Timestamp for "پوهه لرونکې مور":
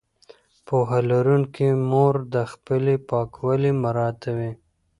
0.67-2.15